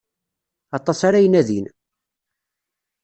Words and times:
Aṭas 0.77 0.99
ara 1.07 1.19
inadin. 1.25 1.65